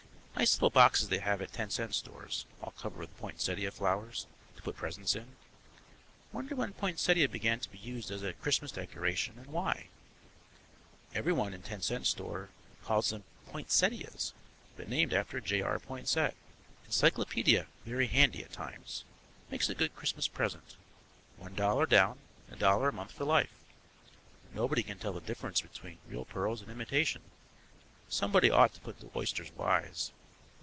[0.33, 4.25] Nice little boxes they have at the ten cent stores, all covered with poinsettia flowers,
[4.55, 5.35] to put presents in.
[6.31, 9.89] Wonder when poinsettia began to be used as a Christmas decoration and why?
[11.13, 12.49] Everyone in ten cent store
[12.83, 14.33] calls them "poinsettias,"
[14.75, 15.61] but named after J.
[15.61, 15.77] R.
[15.77, 16.35] Poinsett.
[16.87, 19.03] Encyclopedia very handy at times;
[19.51, 20.75] makes a good Christmas present,
[21.37, 23.53] one dollar down and a dollar a month for life.
[24.55, 27.21] Nobody can tell the difference between real pearls and imitation;
[28.09, 30.11] somebody ought to put the oysters wise.